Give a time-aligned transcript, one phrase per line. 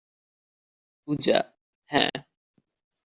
[1.07, 1.37] পূজা,-
[1.91, 2.11] হ্যাঁ।